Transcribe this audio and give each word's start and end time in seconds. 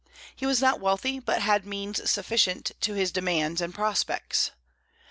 He 0.35 0.47
was 0.47 0.59
not 0.59 0.79
wealthy, 0.79 1.19
but 1.19 1.43
had 1.43 1.63
means 1.63 2.09
sufficient 2.09 2.71
to 2.81 2.95
his 2.95 3.11
demands 3.11 3.61
and 3.61 3.71
prospects. 3.71 4.49